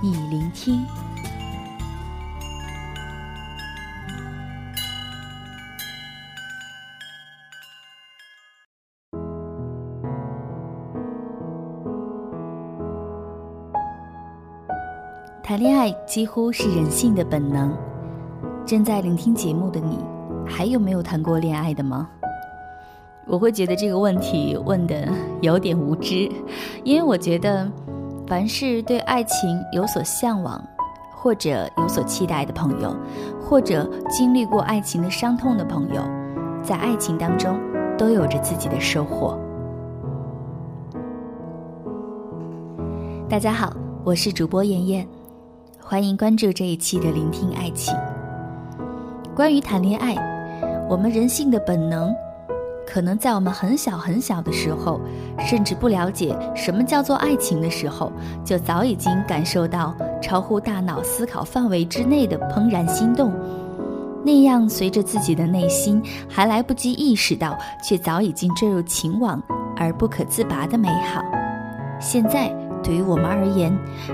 [0.00, 0.86] 你聆听。
[15.42, 17.76] 谈恋爱几乎是人性的本能。
[18.64, 19.98] 正在聆听节目的你，
[20.46, 22.08] 还有没有谈过恋爱的吗？
[23.26, 25.08] 我会觉得这个问题问的
[25.40, 26.30] 有点无知，
[26.84, 27.68] 因为我觉得。
[28.28, 30.62] 凡是对爱情有所向往，
[31.10, 32.94] 或者有所期待的朋友，
[33.40, 36.02] 或者经历过爱情的伤痛的朋友，
[36.62, 37.58] 在爱情当中
[37.96, 39.38] 都有着自己的收获。
[43.30, 45.08] 大家好，我是主播妍妍，
[45.80, 47.96] 欢迎关注这一期的聆听爱情。
[49.34, 50.14] 关于谈恋爱，
[50.86, 52.14] 我们人性的本能。
[52.90, 54.98] 可能在我们很小很小的时候，
[55.38, 58.10] 甚至不了解什么叫做爱情的时候，
[58.42, 63.30] 就早已经感受到超乎大脑思考范围之内的怦然心动，
[64.24, 67.54] 那样随着自己的内心还来不及意识到，
[67.84, 69.40] 却早已经坠入情网
[69.76, 71.22] 而不可自拔的美好。
[72.00, 72.48] 现在
[72.82, 73.70] 对于我们而言，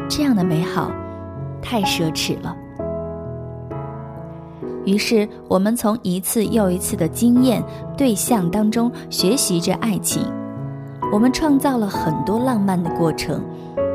[0.08, 0.90] 这样的美好
[1.62, 2.56] 太奢侈了。
[4.84, 7.62] 于是，我们从一次又一次的经验
[7.96, 10.22] 对象当中学习着爱情。
[11.12, 13.42] 我们创造了很多浪漫的过程，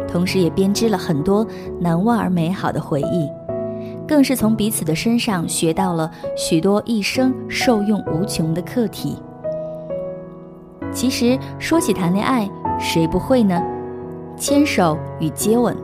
[0.08, 1.46] 同时也编织了很多
[1.80, 3.30] 难忘而美好的回忆，
[4.08, 9.18] 更是从彼此的身上学到了许多一生受用无穷的课题。
[10.92, 12.50] 其实，说起谈恋爱，
[12.80, 13.62] 谁不会呢？
[14.38, 15.76] 牵手与接吻，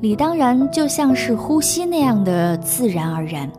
[0.00, 3.50] 理当然就像是呼吸那样的自然而然。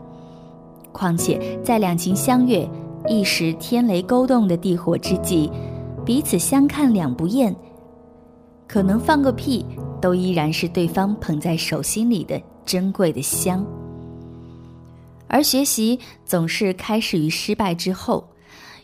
[0.91, 2.67] 况且，在两情相悦、
[3.07, 5.51] 一时天雷勾动的地火之际，
[6.03, 7.55] 彼此相看两不厌，
[8.67, 9.65] 可能放个屁
[10.01, 13.65] 都依然是对方捧在手心里的珍贵的香。
[15.27, 18.27] 而学习总是开始于失败之后，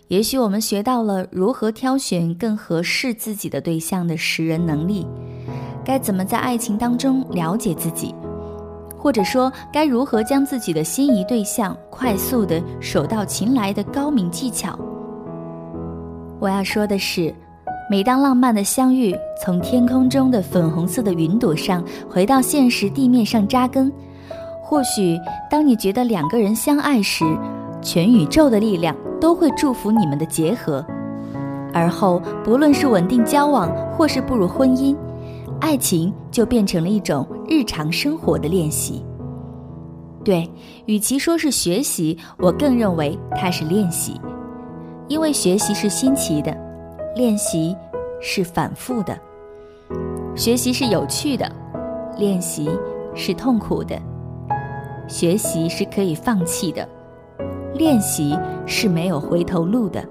[0.07, 5.05] 也许我们学到了如何挑选更合适自己的对象的识人能力，
[5.87, 8.13] 该怎么在爱情当中了解自己。
[8.97, 14.77] 或者说，该如何将自己的心仪对象快速的手到擒来的高明技巧？
[16.41, 17.33] 我要说的是，
[17.89, 23.89] 每当浪漫的相遇从天空中的粉红色的云朵上回到现实地面上扎根，
[24.61, 25.17] 或许
[25.49, 27.23] 当你觉得两个人相爱时，
[27.81, 30.85] 全宇宙的力量都会祝福你们的结合。
[31.73, 34.93] 而后，不论是稳定交往，或是步入婚姻。
[35.59, 39.03] 爱情就变成了一种日常生活的练习。
[40.23, 40.49] 对，
[40.85, 44.19] 与其说是学习，我更认为它是练习，
[45.07, 46.55] 因为学习是新奇的，
[47.15, 47.75] 练习
[48.21, 49.17] 是反复的。
[50.35, 51.49] 学习是有趣的，
[52.17, 52.69] 练习
[53.15, 53.97] 是痛苦的。
[55.07, 56.87] 学习是可以放弃的，
[57.73, 60.03] 练习是没有回头路的。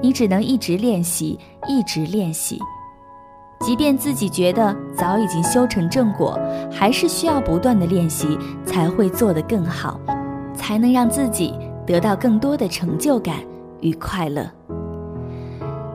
[0.00, 2.60] 你只能一直练习，一直练习。
[3.60, 6.38] 即便自己觉得早已经修成正果，
[6.70, 9.98] 还是需要不断的练习才会做得更好，
[10.54, 11.54] 才能让自己
[11.86, 13.36] 得到更多的成就感
[13.80, 14.46] 与快乐。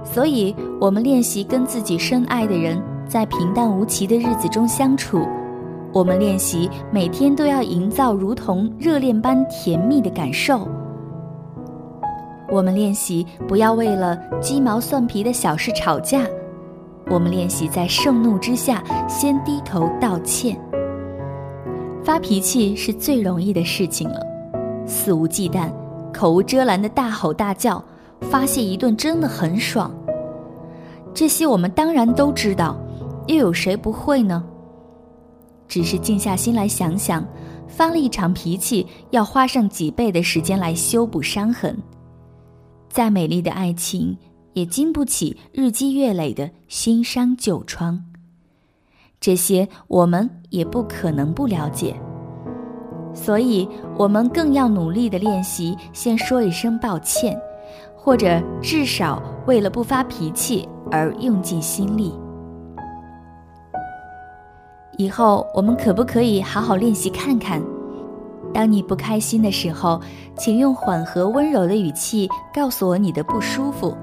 [0.04, 5.20] 所以，我们练习跟自己深爱的人在平淡无奇的日子中相处；
[5.94, 10.68] 我们练习每天都要营造如同热恋般甜蜜的感受；
[12.50, 16.26] 我们练习不要为了鸡毛蒜皮的小事吵架。
[17.10, 20.60] 我们练习在盛怒之下先低头道歉。
[22.04, 24.26] 发脾气是最容易的事情了，
[24.86, 25.72] 肆无忌惮、
[26.14, 27.84] 口无遮拦的大吼大叫，
[28.22, 29.92] 发泄一顿真的很爽。
[31.14, 32.78] 这些我们当然都知道，
[33.28, 34.44] 又有谁不会呢？
[35.68, 37.26] 只是静下心来想想，
[37.68, 41.78] 发了一场脾气，要花上几倍的时间来修补伤痕。
[42.88, 44.18] 再美丽的爱情。
[44.54, 48.04] 也经不起日积月累的新伤旧疮，
[49.20, 51.96] 这些我们也不可能不了解，
[53.14, 53.68] 所以
[53.98, 57.40] 我们更要努力的练习，先说一声抱歉，
[57.96, 62.14] 或者至少为了不发脾气而用尽心力。
[64.98, 67.62] 以后我们可不可以好好练习看看？
[68.52, 70.02] 当你不开心的时候，
[70.36, 73.96] 请用缓和温柔的语气告诉我你的不舒服，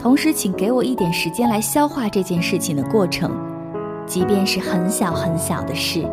[0.00, 3.30] 同时请给我一点时间来消化这件事情的过程，
[4.06, 6.08] 即便是很小很小的事，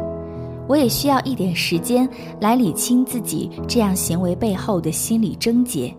[0.68, 2.08] 我也需要一点时间
[2.42, 5.96] 来理清自己这样行为背后的心理症结。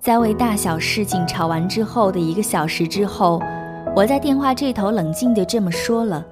[0.00, 3.38] 在为大小事情吵完之后的一个小时之后，
[3.94, 6.24] 我在电话这头冷静地这么说了，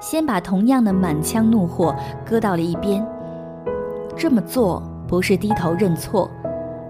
[0.00, 1.94] 先把同样的满腔怒火
[2.24, 3.06] 搁到了一边。
[4.16, 6.28] 这么做不是低头认错，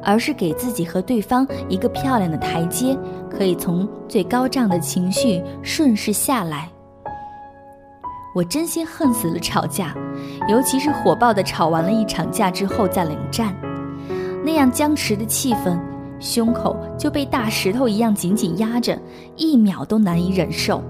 [0.03, 2.99] 而是给自己和对方一个漂亮的台阶，
[3.31, 6.69] 可以从最高涨的情绪顺势下来。
[8.35, 9.95] 我真心恨死了吵架，
[10.49, 13.55] 尤其是火爆的吵完了一场架之后再冷战，
[14.43, 15.79] 那样僵持的气氛，
[16.19, 18.99] 胸口就被大石头一样紧紧压着，
[19.37, 20.83] 一秒都难以忍受。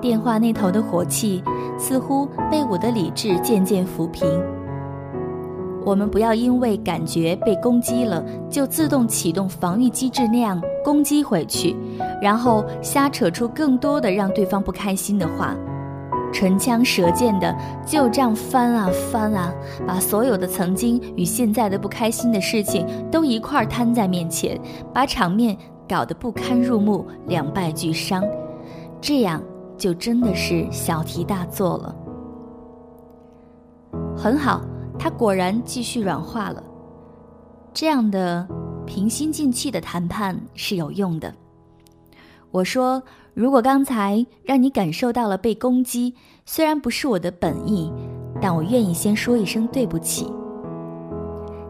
[0.00, 1.42] 电话那头的火气
[1.78, 4.28] 似乎被我的理智渐渐抚平。
[5.88, 11.74] 我们不要因为感觉被攻击了，就自动启动防御机制那样攻击回去，
[12.20, 15.56] 然后瞎扯出更多的让对方不开心的话，
[16.30, 17.56] 唇枪舌剑的
[17.86, 19.50] 就这样翻啊翻啊，
[19.86, 24.60] 把所有的曾经与现在的不开心的事情都一块摊在面前，
[24.92, 25.56] 把场面
[25.88, 28.22] 搞得不堪入目，两败俱伤，
[29.00, 29.42] 这样。
[29.78, 31.94] 就真的是小题大做了。
[34.16, 34.60] 很好，
[35.10, 36.62] 果然继续软化了。
[37.72, 38.46] 这样的
[38.86, 41.32] 平心静气的谈判是有用的。
[42.50, 43.02] 我说，
[43.34, 46.14] 如果刚才让你感受到了被攻击，
[46.46, 47.92] 虽然不是我的本意，
[48.40, 50.32] 但我愿意先说一声对不起。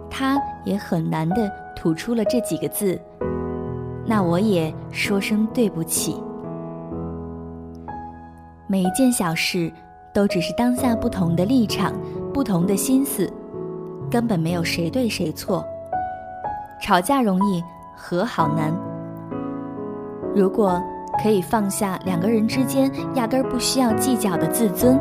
[0.08, 2.98] 他也很难的吐出了这几个字，
[4.06, 6.16] 那我也说声对不起。
[8.68, 9.72] 每一件小事，
[10.14, 11.92] 都只是当下不同的立场、
[12.32, 13.30] 不同的心思，
[14.10, 15.64] 根本没有谁对谁错。
[16.80, 17.62] 吵架容易，
[17.96, 18.72] 和好难。
[20.34, 20.80] 如果
[21.22, 25.00] 可以放下两个人之间压根儿不需要计较的自尊，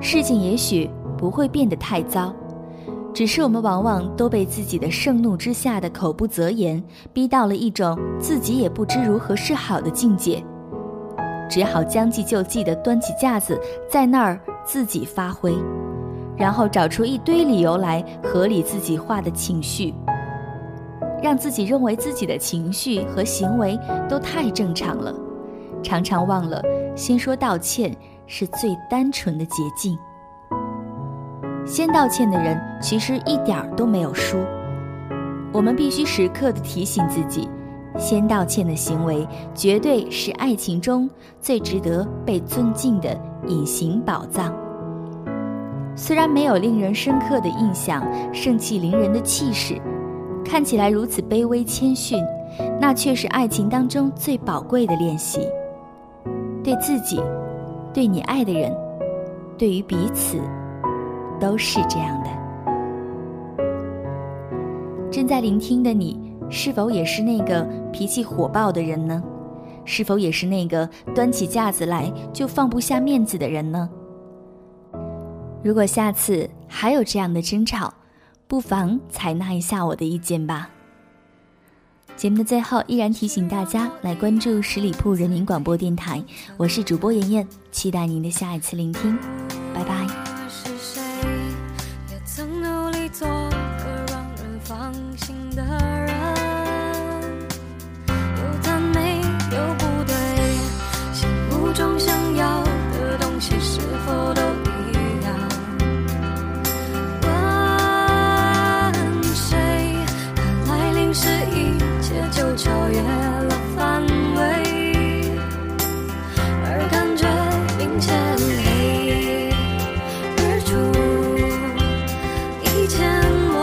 [0.00, 2.32] 事情也许不会变得太糟。
[3.12, 6.80] 只是我们往往都被自己的盛怒之下的口不择言，
[7.12, 10.44] 逼到了一种自己也不知如何是好的境界。
[11.50, 13.58] 只好将计就计地端起架子，
[13.90, 15.52] 在那儿自己发挥，
[16.38, 19.92] 然后找出一堆理由来合理自己化的情绪，
[21.20, 25.12] 让自己认为自己的情绪和行为都太正常了，
[25.82, 26.62] 常常忘了
[26.94, 27.94] 先说道歉
[28.26, 29.98] 是最单纯的捷径。
[31.66, 34.38] 先道歉的人其实一点儿都没有输，
[35.52, 37.48] 我们必须时刻的提醒自己。
[37.98, 44.54] 先道歉的行为，绝对是爱情中最值得被尊敬的隐形宝藏。
[45.98, 49.82] 虽然没有令人深刻的印象，盛气凌人的气势，
[50.44, 52.24] 看起来如此卑微谦逊，
[52.80, 55.40] 那却是爱情当中最宝贵的练习。
[56.62, 57.20] 对自己，
[57.92, 58.72] 对你爱的人，
[59.58, 60.38] 对于彼此，
[61.40, 62.30] 都是这样的。
[65.10, 66.28] 正在聆听的你。
[66.50, 67.60] 是否也是那个
[67.92, 69.22] 脾气火爆的人呢？
[69.84, 73.90] 是否也是那个端起架子来就放不下面子的人呢？
[75.62, 77.92] 如果下次还有这样的争吵，
[78.46, 80.70] 不妨采纳一下我的意见吧。
[82.16, 86.24] 节目的最后，依然提醒大家来关注十里铺人民广播电台，
[86.56, 89.16] 我是主播妍妍，期待您的下一次聆听，
[89.72, 90.07] 拜拜。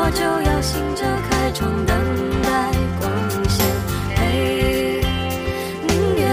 [0.05, 1.97] 我就要醒着开窗，等
[2.43, 2.47] 待
[2.99, 3.09] 光
[3.49, 3.65] 线。
[4.15, 5.01] 嘿，
[5.87, 6.23] 宁愿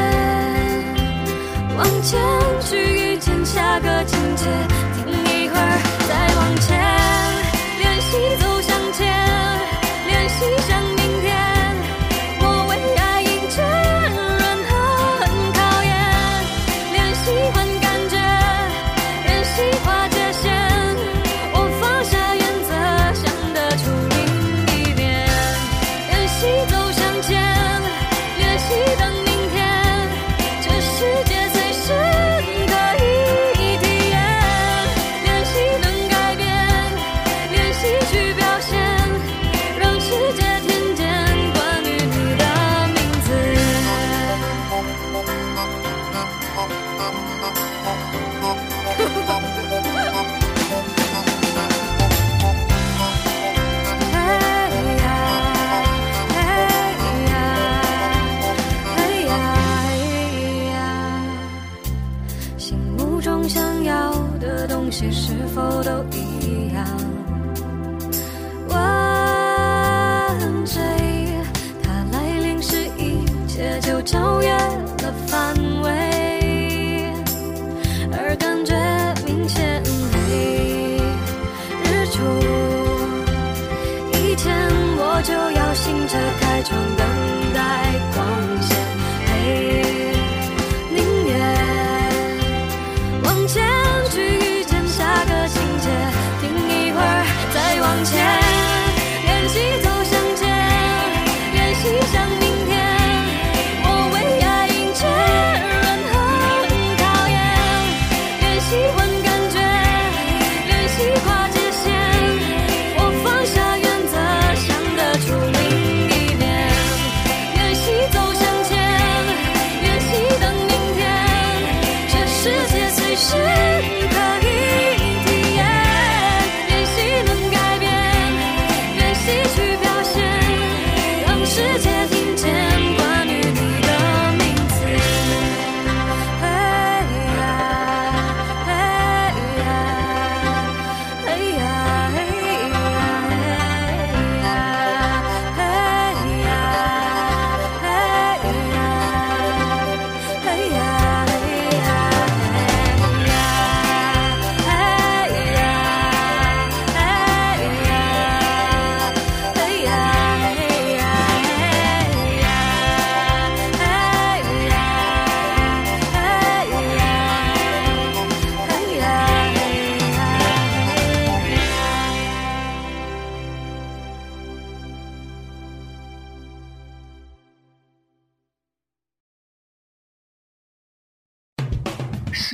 [1.78, 2.20] 往前
[2.60, 4.21] 去遇见下个。